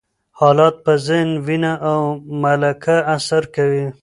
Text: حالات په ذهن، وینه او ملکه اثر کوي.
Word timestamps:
حالات 0.39 0.75
په 0.85 0.93
ذهن، 1.05 1.29
وینه 1.45 1.73
او 1.89 1.99
ملکه 2.41 2.95
اثر 3.15 3.43
کوي. 3.55 3.85